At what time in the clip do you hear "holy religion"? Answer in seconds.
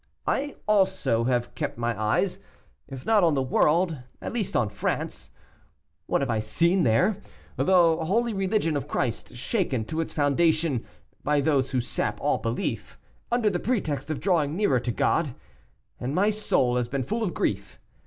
8.05-8.75